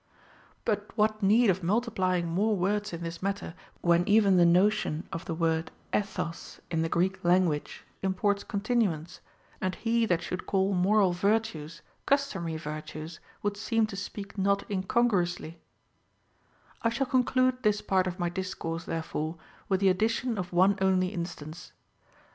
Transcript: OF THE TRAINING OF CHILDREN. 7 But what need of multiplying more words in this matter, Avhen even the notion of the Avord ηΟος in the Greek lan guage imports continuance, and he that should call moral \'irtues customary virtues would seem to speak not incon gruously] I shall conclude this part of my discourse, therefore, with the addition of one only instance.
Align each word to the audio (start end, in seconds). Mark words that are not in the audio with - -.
OF 0.01 0.07
THE 0.07 0.15
TRAINING 0.17 0.31
OF 0.31 0.65
CHILDREN. 0.65 0.87
7 0.87 0.87
But 0.87 0.97
what 1.15 1.23
need 1.27 1.49
of 1.51 1.63
multiplying 1.63 2.27
more 2.27 2.55
words 2.57 2.91
in 2.91 3.03
this 3.03 3.21
matter, 3.21 3.53
Avhen 3.83 4.07
even 4.07 4.37
the 4.37 4.47
notion 4.47 5.07
of 5.13 5.25
the 5.25 5.35
Avord 5.35 5.67
ηΟος 5.93 6.59
in 6.71 6.81
the 6.81 6.89
Greek 6.89 7.23
lan 7.23 7.45
guage 7.45 7.83
imports 8.01 8.43
continuance, 8.43 9.19
and 9.61 9.75
he 9.75 10.07
that 10.07 10.23
should 10.23 10.47
call 10.47 10.73
moral 10.73 11.13
\'irtues 11.13 11.81
customary 12.07 12.57
virtues 12.57 13.19
would 13.43 13.55
seem 13.55 13.85
to 13.85 13.95
speak 13.95 14.39
not 14.39 14.67
incon 14.69 15.07
gruously] 15.07 15.57
I 16.81 16.89
shall 16.89 17.05
conclude 17.05 17.61
this 17.61 17.81
part 17.83 18.07
of 18.07 18.17
my 18.17 18.29
discourse, 18.29 18.85
therefore, 18.85 19.37
with 19.69 19.81
the 19.81 19.89
addition 19.89 20.39
of 20.39 20.51
one 20.51 20.79
only 20.81 21.09
instance. 21.09 21.73